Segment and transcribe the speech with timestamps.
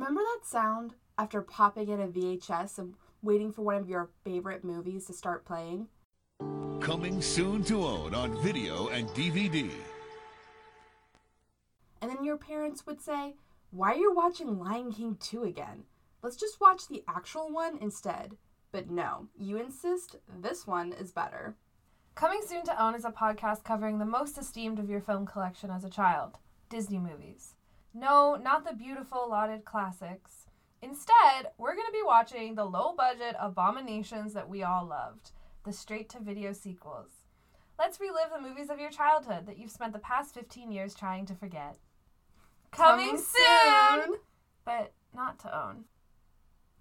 [0.00, 4.64] Remember that sound after popping in a VHS and waiting for one of your favorite
[4.64, 5.88] movies to start playing?
[6.80, 9.70] Coming soon to own on video and DVD.
[12.00, 13.34] And then your parents would say,
[13.72, 15.82] Why are you watching Lion King 2 again?
[16.22, 18.38] Let's just watch the actual one instead.
[18.72, 21.56] But no, you insist this one is better.
[22.14, 25.70] Coming Soon to Own is a podcast covering the most esteemed of your film collection
[25.70, 26.38] as a child
[26.70, 27.52] Disney movies.
[27.92, 30.46] No, not the beautiful, lauded classics.
[30.82, 35.32] Instead, we're going to be watching the low budget abominations that we all loved
[35.64, 37.10] the straight to video sequels.
[37.78, 41.26] Let's relive the movies of your childhood that you've spent the past 15 years trying
[41.26, 41.76] to forget.
[42.70, 44.04] Coming, Coming soon!
[44.04, 44.16] soon!
[44.64, 45.84] But not to own.